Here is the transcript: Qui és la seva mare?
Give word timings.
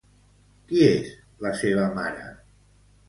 Qui 0.71 0.79
és 0.87 1.11
la 1.47 1.53
seva 1.61 1.85
mare? 1.99 2.25